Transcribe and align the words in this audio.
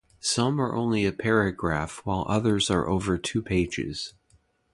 Some 0.19 0.59
are 0.59 0.73
only 0.73 1.05
a 1.05 1.11
paragraph, 1.11 2.01
while 2.05 2.23
the 2.23 2.31
others 2.31 2.71
are 2.71 2.87
over 2.89 3.19
two 3.19 3.39
pages. 3.43 4.15